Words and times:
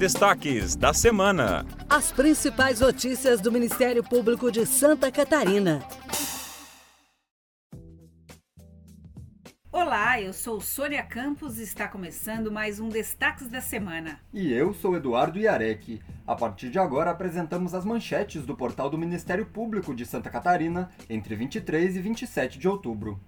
Destaques 0.00 0.76
da 0.76 0.94
semana. 0.94 1.66
As 1.86 2.10
principais 2.10 2.80
notícias 2.80 3.38
do 3.38 3.52
Ministério 3.52 4.02
Público 4.02 4.50
de 4.50 4.64
Santa 4.64 5.12
Catarina. 5.12 5.86
Olá, 9.70 10.18
eu 10.18 10.32
sou 10.32 10.58
Sônia 10.58 11.02
Campos 11.02 11.58
e 11.58 11.64
está 11.64 11.86
começando 11.86 12.50
mais 12.50 12.80
um 12.80 12.88
Destaques 12.88 13.48
da 13.48 13.60
Semana. 13.60 14.18
E 14.32 14.50
eu 14.50 14.72
sou 14.72 14.96
Eduardo 14.96 15.38
Iarec. 15.38 16.00
A 16.26 16.34
partir 16.34 16.70
de 16.70 16.78
agora 16.78 17.10
apresentamos 17.10 17.74
as 17.74 17.84
manchetes 17.84 18.46
do 18.46 18.56
portal 18.56 18.88
do 18.88 18.96
Ministério 18.96 19.44
Público 19.44 19.94
de 19.94 20.06
Santa 20.06 20.30
Catarina 20.30 20.88
entre 21.10 21.34
23 21.34 21.96
e 21.96 22.00
27 22.00 22.58
de 22.58 22.66
outubro. 22.66 23.20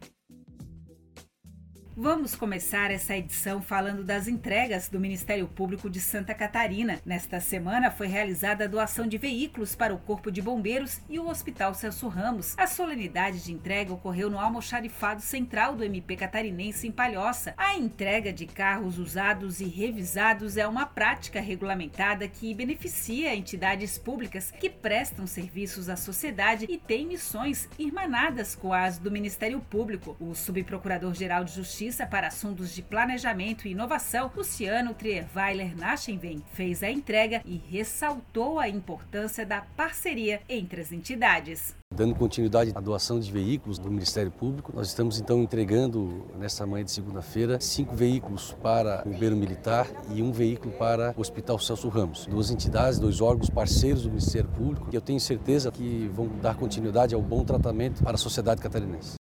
Vamos 1.95 2.35
começar 2.35 2.91
essa 2.91 3.15
edição 3.15 3.61
falando 3.61 4.03
das 4.03 4.27
entregas 4.27 4.89
do 4.89 4.99
Ministério 4.99 5.47
Público 5.47 5.91
de 5.91 6.01
Santa 6.01 6.33
Catarina. 6.35 6.99
Nesta 7.05 7.39
semana 7.39 7.91
foi 7.91 8.07
realizada 8.07 8.65
a 8.65 8.67
doação 8.67 9.07
de 9.07 9.19
veículos 9.19 9.75
para 9.75 9.93
o 9.93 9.99
Corpo 9.99 10.33
de 10.33 10.41
Bombeiros 10.41 11.03
e 11.11 11.19
o 11.19 11.29
Hospital 11.29 11.75
Celso 11.75 12.09
Ramos. 12.09 12.55
A 12.57 12.67
solenidade 12.67 13.45
de 13.45 13.53
entrega 13.53 13.93
ocorreu 13.93 14.31
no 14.31 14.39
almoxarifado 14.39 15.21
central 15.21 15.77
do 15.77 15.85
MP 15.85 16.17
catarinense 16.17 16.89
em 16.89 16.91
Palhoça. 16.91 17.53
A 17.59 17.77
entrega 17.77 18.33
de 18.33 18.47
carros 18.47 18.99
usados 18.99 19.61
e 19.61 19.67
revisados 19.67 20.57
é 20.57 20.67
uma 20.67 20.87
prática 20.87 21.43
regulamentada 21.43 22.27
que 22.27 22.55
beneficia 22.55 23.37
entidades 23.37 23.99
públicas 23.99 24.51
que 24.51 24.71
prestam 24.71 25.27
serviços 25.27 25.91
à 25.91 25.97
sociedade 25.97 26.65
e 26.71 26.79
têm 26.79 27.07
missões 27.07 27.69
irmanadas 27.79 28.57
com 28.57 28.73
as 28.73 28.97
do 28.97 29.11
Ministério 29.11 29.61
Público. 29.61 30.17
O 30.19 30.35
subprocurador-geral 30.35 31.45
de 31.45 31.53
Justiça 31.53 31.82
Justiça 31.83 32.07
para 32.07 32.29
Assuntos 32.29 32.73
de 32.73 32.81
Planejamento 32.81 33.67
e 33.67 33.73
Inovação, 33.73 34.31
Luciano 34.37 34.95
Trierweiler 34.95 35.77
Nachenven, 35.77 36.41
fez 36.53 36.81
a 36.81 36.89
entrega 36.89 37.43
e 37.45 37.57
ressaltou 37.57 38.61
a 38.61 38.69
importância 38.69 39.45
da 39.45 39.63
parceria 39.77 40.41
entre 40.49 40.81
as 40.81 40.93
entidades. 40.93 41.75
Dando 41.93 42.15
continuidade 42.15 42.71
à 42.73 42.81
doação 42.81 43.19
de 43.19 43.33
veículos 43.33 43.81
do 43.81 43.91
Ministério 43.91 44.31
Público, 44.31 44.73
nós 44.73 44.87
estamos 44.87 45.19
então 45.19 45.43
entregando 45.43 46.31
nesta 46.39 46.65
manhã 46.65 46.85
de 46.85 46.93
segunda-feira 46.93 47.59
cinco 47.61 47.97
veículos 47.97 48.57
para 48.63 49.03
o 49.05 49.11
Bombeiro 49.11 49.37
Militar 49.37 49.89
e 50.15 50.23
um 50.23 50.31
veículo 50.31 50.73
para 50.75 51.13
o 51.17 51.21
Hospital 51.21 51.59
Celso 51.59 51.89
Ramos. 51.89 52.27
Duas 52.27 52.53
entidades, 52.53 53.01
dois 53.01 53.21
órgãos 53.21 53.51
parceiros 53.51 54.05
do 54.05 54.09
Ministério 54.09 54.49
Público 54.51 54.89
e 54.93 54.95
eu 54.95 55.01
tenho 55.01 55.19
certeza 55.19 55.73
que 55.73 56.09
vão 56.15 56.29
dar 56.41 56.55
continuidade 56.55 57.13
ao 57.13 57.21
bom 57.21 57.45
tratamento 57.45 58.05
para 58.05 58.15
a 58.15 58.19
sociedade 58.19 58.63
catarinense. 58.63 59.22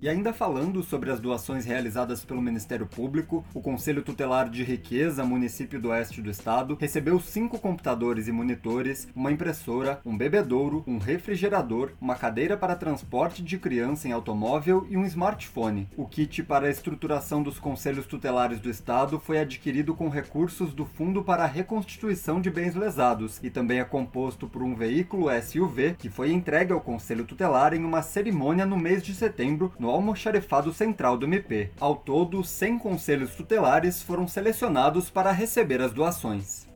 E 0.00 0.08
ainda 0.08 0.32
falando 0.32 0.80
sobre 0.84 1.10
as 1.10 1.18
doações 1.18 1.64
realizadas 1.64 2.24
pelo 2.24 2.40
Ministério 2.40 2.86
Público, 2.86 3.44
o 3.52 3.60
Conselho 3.60 4.00
Tutelar 4.00 4.48
de 4.48 4.62
Riqueza, 4.62 5.24
município 5.24 5.80
do 5.80 5.88
oeste 5.88 6.22
do 6.22 6.30
estado, 6.30 6.78
recebeu 6.80 7.18
cinco 7.18 7.58
computadores 7.58 8.28
e 8.28 8.32
monitores, 8.32 9.08
uma 9.12 9.32
impressora, 9.32 10.00
um 10.06 10.16
bebedouro, 10.16 10.84
um 10.86 10.98
refrigerador, 10.98 11.90
uma 12.00 12.14
cadeira 12.14 12.56
para 12.56 12.76
transporte 12.76 13.42
de 13.42 13.58
criança 13.58 14.06
em 14.06 14.12
automóvel 14.12 14.86
e 14.88 14.96
um 14.96 15.04
smartphone. 15.04 15.88
O 15.96 16.06
kit 16.06 16.44
para 16.44 16.68
a 16.68 16.70
estruturação 16.70 17.42
dos 17.42 17.58
conselhos 17.58 18.06
tutelares 18.06 18.60
do 18.60 18.70
estado 18.70 19.18
foi 19.18 19.40
adquirido 19.40 19.96
com 19.96 20.08
recursos 20.08 20.72
do 20.72 20.86
Fundo 20.86 21.24
para 21.24 21.42
a 21.42 21.48
Reconstituição 21.48 22.40
de 22.40 22.52
Bens 22.52 22.76
Lesados 22.76 23.40
e 23.42 23.50
também 23.50 23.80
é 23.80 23.84
composto 23.84 24.46
por 24.46 24.62
um 24.62 24.76
veículo 24.76 25.26
SUV 25.42 25.96
que 25.98 26.08
foi 26.08 26.30
entregue 26.30 26.72
ao 26.72 26.80
Conselho 26.80 27.24
Tutelar 27.24 27.74
em 27.74 27.84
uma 27.84 28.00
cerimônia 28.00 28.64
no 28.64 28.76
mês 28.76 29.02
de 29.02 29.12
setembro 29.12 29.72
no 29.76 29.87
no 29.88 29.94
almoxarifado 29.94 30.70
central 30.70 31.16
do 31.16 31.24
MP. 31.24 31.70
Ao 31.80 31.96
todo, 31.96 32.44
100 32.44 32.78
conselhos 32.78 33.34
tutelares 33.34 34.02
foram 34.02 34.28
selecionados 34.28 35.08
para 35.08 35.32
receber 35.32 35.80
as 35.80 35.94
doações. 35.94 36.68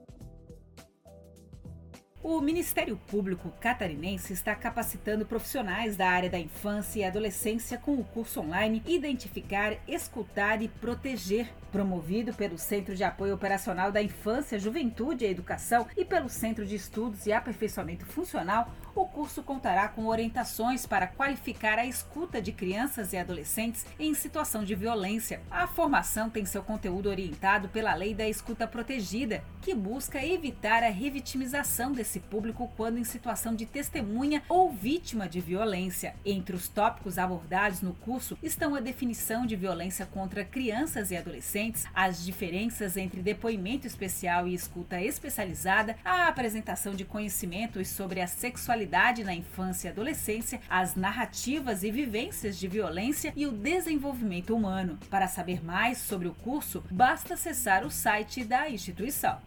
O 2.23 2.41
Ministério 2.41 2.97
Público 3.09 3.53
catarinense 3.61 4.33
está 4.33 4.55
capacitando 4.55 5.27
profissionais 5.27 5.97
da 5.97 6.09
área 6.09 6.31
da 6.31 6.39
infância 6.39 7.01
e 7.01 7.05
adolescência 7.05 7.77
com 7.77 7.97
o 7.97 8.05
curso 8.05 8.41
online 8.41 8.83
Identificar, 8.87 9.77
Escutar 9.89 10.63
e 10.63 10.69
Proteger, 10.69 11.53
promovido 11.73 12.33
pelo 12.33 12.57
Centro 12.57 12.95
de 12.95 13.03
Apoio 13.03 13.35
Operacional 13.35 13.91
da 13.91 14.01
Infância, 14.01 14.59
Juventude 14.59 15.25
e 15.25 15.29
Educação 15.29 15.87
e 15.97 16.05
pelo 16.05 16.29
Centro 16.29 16.65
de 16.65 16.77
Estudos 16.77 17.27
e 17.27 17.33
Aperfeiçoamento 17.33 18.07
Funcional. 18.07 18.73
O 18.95 19.07
curso 19.07 19.43
contará 19.43 19.89
com 19.89 20.07
orientações 20.07 20.85
para 20.85 21.07
qualificar 21.07 21.79
a 21.79 21.87
escuta 21.87 22.43
de 22.43 22.53
crianças 22.53 23.15
e 23.15 23.17
adolescentes 23.17 23.87
em 23.99 24.13
situação 24.13 24.63
de 24.63 24.75
violência. 24.75 25.41
A 25.51 25.67
formação 25.67 26.29
tem 26.29 26.45
seu 26.45 26.63
conteúdo 26.63 27.09
orientado 27.09 27.71
pela 27.71 27.95
Lei 27.95 28.15
da 28.15 28.29
Escuta 28.29 28.67
Protegida, 28.67 29.43
que 29.63 29.75
busca 29.75 30.23
evitar 30.23 30.83
a 30.83 30.91
revitimização 30.91 31.91
desse 31.91 32.21
público 32.21 32.71
quando 32.77 32.99
em 32.99 33.05
situação 33.05 33.55
de 33.55 33.65
testemunha 33.65 34.43
ou 34.47 34.71
vítima 34.71 35.27
de 35.27 35.41
violência. 35.41 36.15
Entre 36.23 36.55
os 36.55 36.69
tópicos 36.69 37.17
abordados 37.17 37.81
no 37.81 37.95
curso 37.95 38.37
estão 38.43 38.75
a 38.75 38.81
definição 38.81 39.47
de 39.47 39.57
violência 39.57 40.05
contra 40.05 40.45
crianças 40.45 41.11
e 41.11 41.17
adolescentes, 41.17 41.87
as 41.95 42.23
diferenças 42.23 42.99
entre 42.99 43.23
depoimento 43.23 43.87
especial 43.87 44.47
e 44.47 44.53
escuta 44.53 45.01
especializada, 45.01 45.97
a 46.05 46.29
apresentação 46.29 46.95
de 46.95 47.07
conhecimentos 47.07 47.89
sobre 47.89 48.21
a 48.21 48.27
sexualidade 48.27 48.82
na 49.25 49.35
infância 49.35 49.89
e 49.89 49.91
adolescência, 49.91 50.61
as 50.69 50.95
narrativas 50.95 51.83
e 51.83 51.91
vivências 51.91 52.59
de 52.59 52.69
violência 52.69 53.33
e 53.37 53.47
o 53.47 53.53
desenvolvimento 53.53 54.55
humano. 54.55 54.99
Para 55.11 55.29
saber 55.29 55.65
mais 55.65 55.99
sobre 55.99 56.29
o 56.29 56.35
curso, 56.35 56.83
basta 56.91 57.35
acessar 57.35 57.85
o 57.85 57.91
site 57.91 58.45
da 58.45 58.69
instituição. 58.69 59.39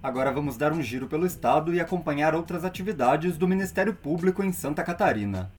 Agora 0.00 0.30
vamos 0.30 0.56
dar 0.56 0.72
um 0.72 0.80
giro 0.80 1.08
pelo 1.08 1.26
estado 1.26 1.74
e 1.74 1.80
acompanhar 1.80 2.34
outras 2.34 2.64
atividades 2.64 3.36
do 3.36 3.48
Ministério 3.48 3.92
Público 3.92 4.44
em 4.44 4.52
Santa 4.52 4.84
Catarina. 4.84 5.50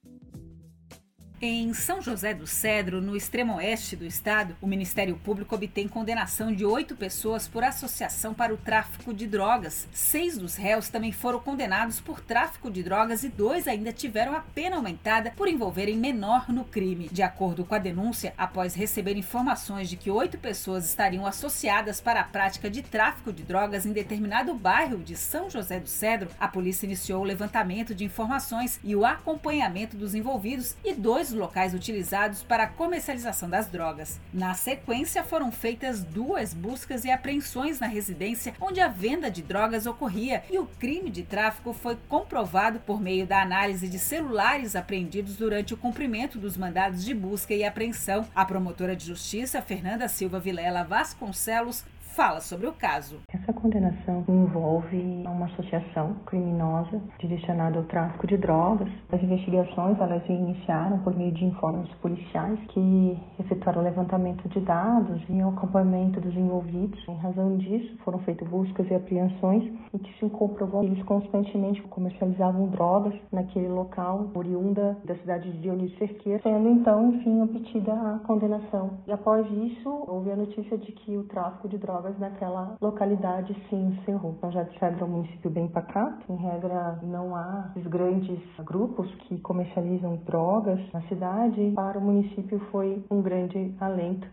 Em 1.42 1.72
São 1.72 2.02
José 2.02 2.34
do 2.34 2.46
Cedro, 2.46 3.00
no 3.00 3.16
extremo 3.16 3.54
oeste 3.54 3.96
do 3.96 4.04
estado, 4.04 4.54
o 4.60 4.66
Ministério 4.66 5.16
Público 5.16 5.54
obtém 5.54 5.88
condenação 5.88 6.54
de 6.54 6.66
oito 6.66 6.94
pessoas 6.94 7.48
por 7.48 7.64
associação 7.64 8.34
para 8.34 8.52
o 8.52 8.58
tráfico 8.58 9.14
de 9.14 9.26
drogas. 9.26 9.88
Seis 9.90 10.36
dos 10.36 10.56
réus 10.56 10.90
também 10.90 11.12
foram 11.12 11.40
condenados 11.40 11.98
por 11.98 12.20
tráfico 12.20 12.70
de 12.70 12.82
drogas 12.82 13.24
e 13.24 13.30
dois 13.30 13.66
ainda 13.66 13.90
tiveram 13.90 14.36
a 14.36 14.40
pena 14.40 14.76
aumentada 14.76 15.32
por 15.34 15.48
envolverem 15.48 15.96
menor 15.96 16.52
no 16.52 16.62
crime. 16.62 17.08
De 17.10 17.22
acordo 17.22 17.64
com 17.64 17.74
a 17.74 17.78
denúncia, 17.78 18.34
após 18.36 18.74
receber 18.74 19.16
informações 19.16 19.88
de 19.88 19.96
que 19.96 20.10
oito 20.10 20.36
pessoas 20.36 20.84
estariam 20.84 21.24
associadas 21.24 22.02
para 22.02 22.20
a 22.20 22.24
prática 22.24 22.68
de 22.68 22.82
tráfico 22.82 23.32
de 23.32 23.44
drogas 23.44 23.86
em 23.86 23.94
determinado 23.94 24.52
bairro 24.52 24.98
de 24.98 25.16
São 25.16 25.48
José 25.48 25.80
do 25.80 25.88
Cedro, 25.88 26.28
a 26.38 26.46
polícia 26.46 26.84
iniciou 26.84 27.22
o 27.22 27.26
levantamento 27.26 27.94
de 27.94 28.04
informações 28.04 28.78
e 28.84 28.94
o 28.94 29.06
acompanhamento 29.06 29.96
dos 29.96 30.14
envolvidos 30.14 30.76
e 30.84 30.92
dois 30.92 31.29
locais 31.32 31.74
utilizados 31.74 32.42
para 32.42 32.64
a 32.64 32.68
comercialização 32.68 33.48
das 33.48 33.68
drogas. 33.68 34.20
Na 34.32 34.54
sequência, 34.54 35.24
foram 35.24 35.50
feitas 35.50 36.02
duas 36.02 36.54
buscas 36.54 37.04
e 37.04 37.10
apreensões 37.10 37.80
na 37.80 37.86
residência 37.86 38.54
onde 38.60 38.80
a 38.80 38.88
venda 38.88 39.30
de 39.30 39.42
drogas 39.42 39.86
ocorria 39.86 40.42
e 40.50 40.58
o 40.58 40.66
crime 40.66 41.10
de 41.10 41.22
tráfico 41.22 41.72
foi 41.72 41.96
comprovado 42.08 42.80
por 42.80 43.00
meio 43.00 43.26
da 43.26 43.42
análise 43.42 43.88
de 43.88 43.98
celulares 43.98 44.76
apreendidos 44.76 45.36
durante 45.36 45.74
o 45.74 45.76
cumprimento 45.76 46.38
dos 46.38 46.56
mandados 46.56 47.04
de 47.04 47.14
busca 47.14 47.54
e 47.54 47.64
apreensão. 47.64 48.26
A 48.34 48.44
promotora 48.44 48.96
de 48.96 49.06
justiça, 49.06 49.62
Fernanda 49.62 50.08
Silva 50.08 50.40
Vilela 50.40 50.84
Vasconcelos, 50.84 51.84
fala 52.14 52.40
sobre 52.40 52.66
o 52.66 52.72
caso. 52.72 53.20
Essa 53.32 53.52
condenação 53.52 54.24
envolve 54.28 54.96
uma 55.24 55.46
associação 55.46 56.14
criminosa 56.26 57.00
direcionada 57.18 57.78
ao 57.78 57.84
tráfico 57.84 58.26
de 58.26 58.36
drogas. 58.36 58.88
As 59.12 59.22
investigações 59.22 59.98
elas 59.98 60.22
iniciaram 60.28 60.98
por 60.98 61.16
meio 61.16 61.32
de 61.32 61.44
informes 61.44 61.88
policiais 62.02 62.58
que 62.68 63.18
efetuaram 63.38 63.82
levantamento 63.82 64.48
de 64.48 64.60
dados 64.60 65.22
e 65.28 65.42
o 65.42 65.48
acompanhamento 65.48 66.20
dos 66.20 66.34
envolvidos. 66.34 67.00
Em 67.08 67.16
razão 67.16 67.56
disso, 67.56 67.96
foram 68.04 68.18
feitas 68.20 68.48
buscas 68.48 68.88
e 68.90 68.94
apreensões 68.94 69.72
e 69.94 69.98
que 69.98 70.18
se 70.18 70.28
comprovou 70.30 70.80
que 70.80 70.86
eles 70.88 71.02
constantemente 71.04 71.80
comercializavam 71.82 72.66
drogas 72.68 73.14
naquele 73.32 73.68
local, 73.68 74.30
oriunda 74.34 74.96
da 75.04 75.14
cidade 75.16 75.50
de 75.50 75.58
Dionísio 75.58 75.98
Cerqueira, 75.98 76.42
sendo 76.42 76.68
então, 76.68 77.14
enfim, 77.14 77.40
obtida 77.42 77.92
a 77.92 78.18
condenação. 78.26 78.98
E 79.06 79.12
após 79.12 79.46
isso, 79.50 80.04
houve 80.08 80.30
a 80.30 80.36
notícia 80.36 80.76
de 80.76 80.92
que 80.92 81.16
o 81.16 81.24
tráfico 81.24 81.68
de 81.68 81.78
drogas 81.78 81.99
naquela 82.18 82.76
localidade 82.80 83.54
se 83.68 83.74
encerrou. 83.74 84.34
Então, 84.36 84.50
já 84.50 84.62
de 84.62 84.78
Cedro 84.78 85.04
é 85.04 85.04
um 85.04 85.10
município 85.10 85.50
bem 85.50 85.68
pacato, 85.68 86.32
em 86.32 86.36
regra 86.36 86.98
não 87.02 87.34
há 87.34 87.72
os 87.76 87.86
grandes 87.86 88.40
grupos 88.64 89.12
que 89.26 89.38
comercializam 89.40 90.16
drogas 90.26 90.80
na 90.92 91.02
cidade. 91.02 91.72
Para 91.74 91.98
o 91.98 92.02
município 92.02 92.58
foi 92.70 93.04
um 93.10 93.20
grande 93.20 93.74
alento. 93.80 94.28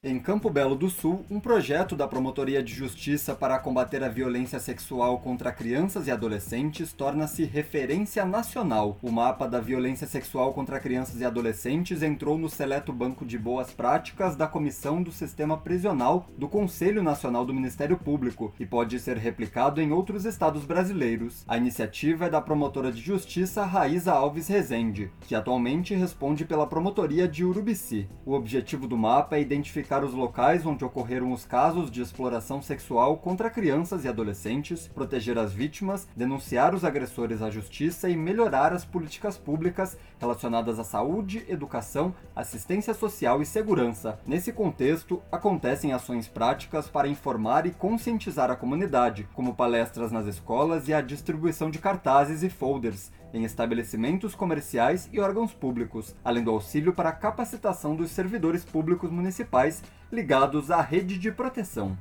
Em 0.00 0.20
Campo 0.20 0.48
Belo 0.48 0.76
do 0.76 0.88
Sul, 0.88 1.26
um 1.28 1.40
projeto 1.40 1.96
da 1.96 2.06
Promotoria 2.06 2.62
de 2.62 2.72
Justiça 2.72 3.34
para 3.34 3.58
combater 3.58 4.04
a 4.04 4.08
violência 4.08 4.60
sexual 4.60 5.18
contra 5.18 5.50
crianças 5.50 6.06
e 6.06 6.12
adolescentes 6.12 6.92
torna-se 6.92 7.42
referência 7.42 8.24
nacional. 8.24 8.96
O 9.02 9.10
mapa 9.10 9.48
da 9.48 9.58
violência 9.58 10.06
sexual 10.06 10.54
contra 10.54 10.78
crianças 10.78 11.20
e 11.20 11.24
adolescentes 11.24 12.00
entrou 12.00 12.38
no 12.38 12.48
seleto 12.48 12.92
banco 12.92 13.26
de 13.26 13.36
boas 13.36 13.72
práticas 13.72 14.36
da 14.36 14.46
Comissão 14.46 15.02
do 15.02 15.10
Sistema 15.10 15.58
Prisional 15.58 16.28
do 16.38 16.46
Conselho 16.46 17.02
Nacional 17.02 17.44
do 17.44 17.52
Ministério 17.52 17.98
Público 17.98 18.54
e 18.60 18.64
pode 18.64 19.00
ser 19.00 19.16
replicado 19.16 19.82
em 19.82 19.90
outros 19.90 20.24
estados 20.24 20.64
brasileiros. 20.64 21.42
A 21.48 21.56
iniciativa 21.56 22.26
é 22.26 22.30
da 22.30 22.40
promotora 22.40 22.92
de 22.92 23.00
justiça 23.00 23.64
Raíza 23.64 24.12
Alves 24.12 24.46
Rezende, 24.46 25.10
que 25.22 25.34
atualmente 25.34 25.92
responde 25.92 26.44
pela 26.44 26.68
Promotoria 26.68 27.26
de 27.26 27.44
Urubici. 27.44 28.08
O 28.24 28.34
objetivo 28.34 28.86
do 28.86 28.96
mapa 28.96 29.34
é 29.34 29.40
identificar 29.40 29.87
identificar 29.88 30.04
os 30.04 30.12
locais 30.12 30.66
onde 30.66 30.84
ocorreram 30.84 31.32
os 31.32 31.46
casos 31.46 31.90
de 31.90 32.02
exploração 32.02 32.60
sexual 32.60 33.16
contra 33.16 33.48
crianças 33.48 34.04
e 34.04 34.08
adolescentes, 34.08 34.86
proteger 34.86 35.38
as 35.38 35.52
vítimas, 35.52 36.06
denunciar 36.14 36.74
os 36.74 36.84
agressores 36.84 37.40
à 37.40 37.48
justiça 37.48 38.08
e 38.08 38.16
melhorar 38.16 38.72
as 38.74 38.84
políticas 38.84 39.38
públicas 39.38 39.96
relacionadas 40.20 40.78
à 40.78 40.84
saúde, 40.84 41.44
educação, 41.48 42.14
assistência 42.36 42.92
social 42.92 43.40
e 43.40 43.46
segurança. 43.46 44.18
Nesse 44.26 44.52
contexto, 44.52 45.22
acontecem 45.32 45.92
ações 45.92 46.28
práticas 46.28 46.88
para 46.88 47.08
informar 47.08 47.66
e 47.66 47.70
conscientizar 47.70 48.50
a 48.50 48.56
comunidade, 48.56 49.26
como 49.32 49.54
palestras 49.54 50.12
nas 50.12 50.26
escolas 50.26 50.86
e 50.88 50.92
a 50.92 51.00
distribuição 51.00 51.70
de 51.70 51.78
cartazes 51.78 52.42
e 52.42 52.50
folders 52.50 53.10
em 53.32 53.44
estabelecimentos 53.44 54.34
comerciais 54.34 55.08
e 55.12 55.20
órgãos 55.20 55.52
públicos, 55.52 56.14
além 56.24 56.44
do 56.44 56.50
auxílio 56.50 56.92
para 56.92 57.10
a 57.10 57.12
capacitação 57.12 57.94
dos 57.94 58.10
servidores 58.10 58.64
públicos 58.64 59.10
municipais 59.10 59.82
ligados 60.10 60.70
à 60.70 60.80
rede 60.80 61.18
de 61.18 61.30
proteção. 61.30 61.96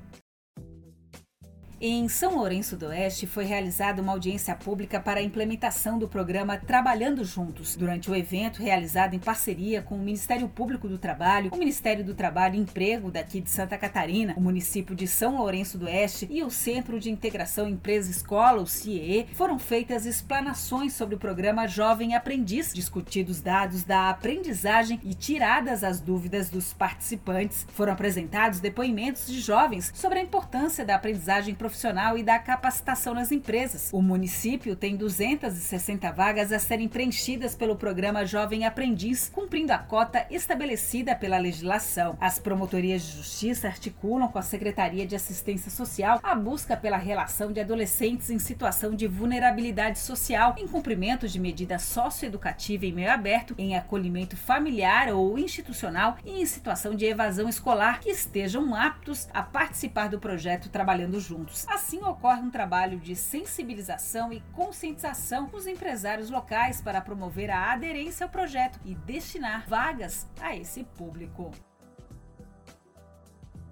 Em 1.80 2.10
São 2.10 2.38
Lourenço 2.38 2.76
do 2.76 2.88
Oeste 2.88 3.28
foi 3.28 3.46
realizada 3.46 4.02
uma 4.02 4.14
audiência 4.14 4.56
pública 4.56 5.00
para 5.00 5.20
a 5.20 5.24
implementação 5.24 6.00
do 6.00 6.08
programa 6.08 6.58
Trabalhando 6.58 7.24
Juntos. 7.24 7.76
Durante 7.76 8.10
o 8.10 8.16
evento, 8.16 8.64
realizado 8.64 9.14
em 9.14 9.20
parceria 9.20 9.80
com 9.80 9.94
o 9.94 10.00
Ministério 10.00 10.50
Público 10.50 10.88
do 10.88 10.98
Trabalho, 10.98 11.52
o 11.54 11.58
Ministério 11.58 12.04
do 12.04 12.16
Trabalho 12.16 12.56
e 12.56 12.62
Emprego 12.62 13.12
daqui 13.12 13.40
de 13.40 13.52
Santa 13.52 13.78
Catarina, 13.78 14.34
o 14.36 14.42
município 14.42 14.96
de 14.96 15.06
São 15.06 15.38
Lourenço 15.38 15.78
do 15.78 15.86
Oeste 15.86 16.28
e 16.32 16.42
o 16.42 16.50
Centro 16.50 17.00
de 17.00 17.12
Integração 17.12 17.70
Empresa-Escola, 17.70 18.60
o 18.60 18.66
CIE, 18.66 19.28
foram 19.34 19.60
feitas 19.60 20.08
explanações 20.08 20.94
sobre 20.94 21.14
o 21.14 21.20
programa 21.20 21.68
Jovem 21.68 22.16
Aprendiz, 22.16 22.74
discutidos 22.74 23.40
dados 23.40 23.84
da 23.84 24.10
aprendizagem 24.10 25.00
e 25.04 25.14
tiradas 25.14 25.84
as 25.84 26.02
dúvidas 26.02 26.50
dos 26.50 26.74
participantes. 26.74 27.68
Foram 27.70 27.94
apresentados 27.94 28.60
depoimentos 28.60 29.28
de 29.28 29.40
jovens 29.40 29.92
sobre 29.94 30.18
a 30.18 30.24
importância 30.24 30.84
da 30.84 30.96
aprendizagem 30.96 31.54
profissional 31.54 31.67
profissional 31.68 32.18
e 32.18 32.24
da 32.24 32.40
capacitação 32.40 33.14
nas 33.14 33.30
empresas. 33.30 33.90
O 33.92 34.02
município 34.02 34.74
tem 34.74 34.96
260 34.96 36.10
vagas 36.14 36.54
a 36.54 36.60
serem 36.60 36.88
preenchidas 36.88 37.56
pelo 37.56 37.76
programa 37.76 38.26
Jovem 38.26 38.66
Aprendiz, 38.66 39.30
cumprindo 39.30 39.74
a 39.74 39.78
cota 39.78 40.26
estabelecida 40.32 41.14
pela 41.14 41.38
legislação. 41.38 42.18
As 42.22 42.40
promotorias 42.40 43.04
de 43.04 43.18
justiça 43.18 43.68
articulam 43.68 44.30
com 44.30 44.40
a 44.40 44.42
Secretaria 44.42 45.06
de 45.06 45.14
Assistência 45.14 45.70
Social 45.70 46.22
a 46.24 46.34
busca 46.34 46.78
pela 46.78 46.96
relação 46.96 47.52
de 47.52 47.60
adolescentes 47.60 48.30
em 48.30 48.40
situação 48.40 48.96
de 48.96 49.06
vulnerabilidade 49.06 50.00
social, 50.00 50.56
em 50.58 50.68
cumprimento 50.68 51.28
de 51.28 51.38
medida 51.38 51.78
socioeducativa 51.78 52.86
em 52.86 52.94
meio 52.94 53.12
aberto, 53.12 53.54
em 53.58 53.76
acolhimento 53.76 54.38
familiar 54.38 55.10
ou 55.10 55.38
institucional 55.38 56.16
e 56.24 56.42
em 56.42 56.46
situação 56.46 56.96
de 56.96 57.06
evasão 57.06 57.50
escolar 57.50 58.00
que 58.00 58.10
estejam 58.10 58.74
aptos 58.74 59.28
a 59.34 59.44
participar 59.44 60.08
do 60.08 60.18
projeto 60.18 60.70
Trabalhando 60.70 61.20
Juntos. 61.20 61.57
Assim 61.66 62.04
ocorre 62.04 62.42
um 62.42 62.52
trabalho 62.52 63.00
de 63.00 63.16
sensibilização 63.16 64.32
e 64.32 64.42
conscientização 64.54 65.46
dos 65.46 65.66
empresários 65.66 66.30
locais 66.30 66.82
para 66.82 67.02
promover 67.02 67.50
a 67.50 67.72
aderência 67.72 68.26
ao 68.26 68.30
projeto 68.30 68.80
e 68.86 68.94
destinar 68.94 69.68
vagas 69.68 70.28
a 70.40 70.56
esse 70.56 70.84
público. 70.84 71.52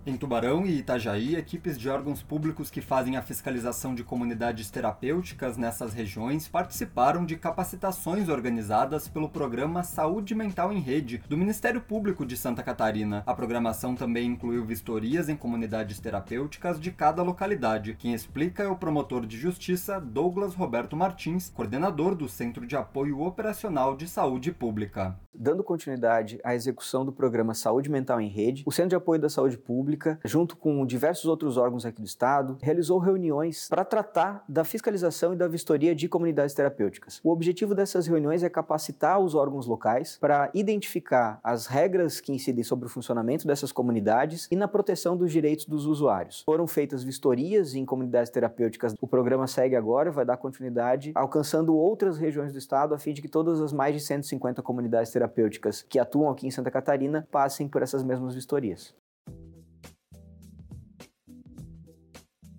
Em 0.08 0.16
Tubarão 0.16 0.68
e 0.68 0.78
Itajaí, 0.78 1.36
equipes 1.36 1.80
de 1.80 1.90
órgãos 1.90 2.22
públicos 2.22 2.70
que 2.70 2.80
fazem 2.80 3.18
a 3.18 3.24
fiscalização 3.24 3.96
de 3.96 4.04
comunidades 4.04 4.70
terapêuticas 4.70 5.58
nessas 5.58 5.96
regiões 5.96 6.48
participaram 6.48 7.26
de 7.26 7.36
capacitações 7.36 8.30
organizadas 8.30 9.08
pelo 9.08 9.28
programa 9.28 9.82
Saúde 9.82 10.36
Mental 10.36 10.72
em 10.72 10.80
Rede 10.80 11.24
do 11.28 11.36
Ministério 11.36 11.82
Público 11.82 12.24
de 12.24 12.38
Santa 12.38 12.62
Catarina. 12.62 13.24
A 13.26 13.34
programação 13.34 13.96
também 13.96 14.28
incluiu 14.28 14.64
vistorias 14.64 15.28
em 15.28 15.36
comunidades 15.36 16.00
terapêuticas 16.00 16.80
de 16.80 16.92
cada 16.92 17.24
localidade. 17.24 17.96
Quem 17.98 18.14
explica 18.14 18.62
é 18.62 18.68
o 18.68 18.76
promotor 18.76 19.26
de 19.26 19.40
justiça 19.40 20.00
Douglas 20.00 20.54
Roberto 20.54 20.96
Martins, 20.96 21.50
coordenador 21.50 22.14
do 22.14 22.30
Centro 22.30 22.68
de 22.68 22.76
Apoio 22.76 23.22
Operacional 23.22 23.98
de 23.98 24.08
Saúde 24.08 24.52
Pública. 24.52 25.18
Dando 25.38 25.66
continuidade 25.66 26.40
à 26.46 26.56
execução 26.56 27.04
do 27.04 27.12
programa 27.12 27.54
Saúde 27.54 27.90
Mental 27.90 28.22
em 28.22 28.30
Rede, 28.30 28.64
o 28.66 28.72
Centro 28.72 28.92
de 28.92 28.96
Apoio 28.96 29.20
da 29.20 29.28
Saúde 29.28 29.58
Pública 29.58 29.95
Pública, 29.96 30.20
junto 30.26 30.58
com 30.58 30.86
diversos 30.86 31.26
outros 31.26 31.58
órgãos 31.58 31.86
aqui 31.86 32.02
do 32.02 32.06
Estado, 32.06 32.58
realizou 32.62 33.00
reuniões 33.00 33.70
para 33.70 33.86
tratar 33.86 34.44
da 34.48 34.64
fiscalização 34.64 35.34
e 35.34 35.38
da 35.38 35.48
vistoria 35.48 35.96
de 35.96 36.10
comunidades 36.10 36.54
terapêuticas. 36.54 37.22
O 37.24 37.32
objetivo 37.32 37.74
dessas 37.74 38.06
reuniões 38.06 38.44
é 38.44 38.50
capacitar 38.50 39.20
os 39.20 39.34
órgãos 39.34 39.66
locais 39.66 40.18
para 40.20 40.50
identificar 40.54 41.40
as 41.44 41.66
regras 41.66 42.20
que 42.20 42.34
incidem 42.34 42.64
sobre 42.64 42.88
o 42.88 42.90
funcionamento 42.90 43.48
dessas 43.48 43.72
comunidades 43.72 44.48
e 44.52 44.56
na 44.56 44.68
proteção 44.68 45.16
dos 45.16 45.32
direitos 45.32 45.66
dos 45.66 45.86
usuários. 45.86 46.44
Foram 46.46 46.68
feitas 46.68 47.04
vistorias 47.04 47.74
em 47.74 47.86
comunidades 47.86 48.30
terapêuticas. 48.30 48.94
O 49.00 49.08
programa 49.08 49.48
segue 49.48 49.76
agora, 49.76 50.12
vai 50.12 50.26
dar 50.26 50.38
continuidade, 50.38 51.12
alcançando 51.16 51.76
outras 51.76 52.18
regiões 52.18 52.52
do 52.52 52.58
estado, 52.58 52.94
a 52.94 53.00
fim 53.00 53.14
de 53.14 53.22
que 53.22 53.30
todas 53.30 53.62
as 53.62 53.72
mais 53.72 53.96
de 53.96 54.02
150 54.02 54.62
comunidades 54.62 55.12
terapêuticas 55.12 55.86
que 55.88 56.00
atuam 56.00 56.30
aqui 56.30 56.48
em 56.48 56.52
Santa 56.52 56.72
Catarina 56.72 57.28
passem 57.32 57.68
por 57.68 57.82
essas 57.82 58.04
mesmas 58.04 58.36
vistorias. 58.36 58.94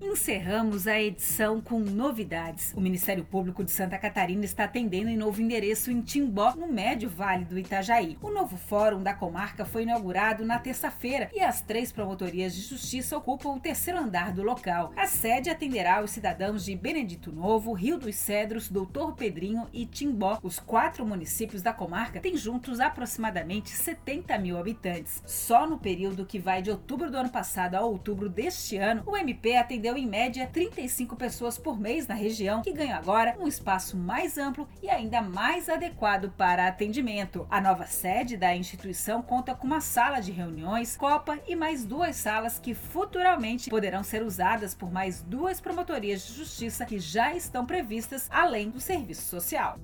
Encerramos 0.08 0.86
a 0.86 1.00
edição 1.00 1.60
com 1.60 1.80
novidades. 1.80 2.72
O 2.74 2.80
Ministério 2.80 3.24
Público 3.24 3.64
de 3.64 3.72
Santa 3.72 3.98
Catarina 3.98 4.44
está 4.44 4.64
atendendo 4.64 5.10
em 5.10 5.16
novo 5.16 5.42
endereço 5.42 5.90
em 5.90 6.00
Timbó, 6.00 6.54
no 6.54 6.68
Médio 6.68 7.10
Vale 7.10 7.44
do 7.44 7.58
Itajaí. 7.58 8.16
O 8.22 8.30
novo 8.30 8.56
fórum 8.56 9.02
da 9.02 9.12
comarca 9.12 9.64
foi 9.64 9.82
inaugurado 9.82 10.44
na 10.44 10.60
terça-feira 10.60 11.28
e 11.34 11.40
as 11.40 11.60
três 11.60 11.90
promotorias 11.90 12.54
de 12.54 12.62
justiça 12.62 13.16
ocupam 13.16 13.50
o 13.50 13.60
terceiro 13.60 13.98
andar 13.98 14.32
do 14.32 14.44
local. 14.44 14.92
A 14.96 15.08
sede 15.08 15.50
atenderá 15.50 16.02
os 16.02 16.12
cidadãos 16.12 16.64
de 16.64 16.76
Benedito 16.76 17.32
Novo, 17.32 17.72
Rio 17.72 17.98
dos 17.98 18.14
Cedros, 18.14 18.70
Doutor 18.70 19.16
Pedrinho 19.16 19.66
e 19.72 19.84
Timbó. 19.84 20.38
Os 20.40 20.60
quatro 20.60 21.04
municípios 21.04 21.62
da 21.62 21.72
comarca 21.72 22.20
têm 22.20 22.36
juntos 22.36 22.78
aproximadamente 22.78 23.70
70 23.70 24.38
mil 24.38 24.56
habitantes. 24.56 25.20
Só 25.26 25.66
no 25.66 25.78
período 25.78 26.24
que 26.24 26.38
vai 26.38 26.62
de 26.62 26.70
outubro 26.70 27.10
do 27.10 27.18
ano 27.18 27.28
passado 27.28 27.74
a 27.74 27.80
outubro 27.80 28.28
deste 28.28 28.76
ano, 28.76 29.02
o 29.04 29.16
MP 29.16 29.56
atendeu 29.56 29.95
em 29.96 30.06
média 30.06 30.48
35 30.52 31.16
pessoas 31.16 31.58
por 31.58 31.78
mês 31.78 32.06
na 32.06 32.14
região, 32.14 32.62
que 32.62 32.72
ganham 32.72 32.96
agora 32.96 33.36
um 33.40 33.46
espaço 33.46 33.96
mais 33.96 34.36
amplo 34.38 34.68
e 34.82 34.90
ainda 34.90 35.22
mais 35.22 35.68
adequado 35.68 36.30
para 36.36 36.66
atendimento. 36.66 37.46
A 37.50 37.60
nova 37.60 37.86
sede 37.86 38.36
da 38.36 38.54
instituição 38.54 39.22
conta 39.22 39.54
com 39.54 39.66
uma 39.66 39.80
sala 39.80 40.20
de 40.20 40.32
reuniões, 40.32 40.96
copa 40.96 41.38
e 41.46 41.56
mais 41.56 41.84
duas 41.84 42.16
salas 42.16 42.58
que 42.58 42.74
futuramente 42.74 43.70
poderão 43.70 44.02
ser 44.02 44.22
usadas 44.22 44.74
por 44.74 44.92
mais 44.92 45.22
duas 45.22 45.60
promotorias 45.60 46.26
de 46.26 46.34
justiça 46.34 46.84
que 46.84 46.98
já 46.98 47.34
estão 47.34 47.64
previstas 47.64 48.28
além 48.30 48.70
do 48.70 48.80
serviço 48.80 49.22
social. 49.22 49.78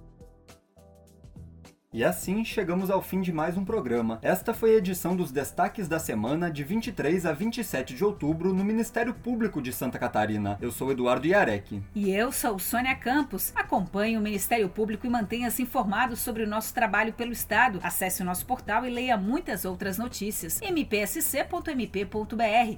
E 1.94 2.02
assim 2.02 2.42
chegamos 2.42 2.88
ao 2.88 3.02
fim 3.02 3.20
de 3.20 3.30
mais 3.30 3.54
um 3.54 3.66
programa. 3.66 4.18
Esta 4.22 4.54
foi 4.54 4.70
a 4.70 4.78
edição 4.78 5.14
dos 5.14 5.30
destaques 5.30 5.86
da 5.86 5.98
semana 5.98 6.50
de 6.50 6.64
23 6.64 7.26
a 7.26 7.34
27 7.34 7.94
de 7.94 8.02
outubro 8.02 8.54
no 8.54 8.64
Ministério 8.64 9.12
Público 9.12 9.60
de 9.60 9.74
Santa 9.74 9.98
Catarina. 9.98 10.56
Eu 10.58 10.72
sou 10.72 10.90
Eduardo 10.90 11.26
Iarec. 11.26 11.82
E 11.94 12.10
eu 12.10 12.32
sou 12.32 12.58
Sônia 12.58 12.94
Campos. 12.94 13.52
Acompanhe 13.54 14.16
o 14.16 14.22
Ministério 14.22 14.70
Público 14.70 15.06
e 15.06 15.10
mantenha-se 15.10 15.60
informado 15.60 16.16
sobre 16.16 16.44
o 16.44 16.48
nosso 16.48 16.72
trabalho 16.72 17.12
pelo 17.12 17.30
Estado. 17.30 17.78
Acesse 17.82 18.22
o 18.22 18.24
nosso 18.24 18.46
portal 18.46 18.86
e 18.86 18.90
leia 18.90 19.18
muitas 19.18 19.66
outras 19.66 19.98
notícias. 19.98 20.62
mpsc.mp.br. 20.62 22.16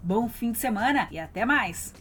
Bom 0.02 0.28
fim 0.28 0.50
de 0.50 0.58
semana 0.58 1.06
e 1.12 1.20
até 1.20 1.44
mais! 1.44 1.94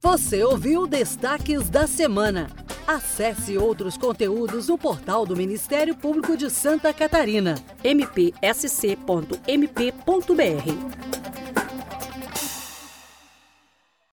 Você 0.00 0.44
ouviu 0.44 0.86
Destaques 0.86 1.68
da 1.68 1.88
Semana. 1.88 2.46
Acesse 2.86 3.58
outros 3.58 3.96
conteúdos 3.96 4.68
no 4.68 4.78
portal 4.78 5.26
do 5.26 5.34
Ministério 5.34 5.96
Público 5.96 6.36
de 6.36 6.48
Santa 6.48 6.94
Catarina, 6.94 7.56
mpsc.mp.br. 7.82 8.26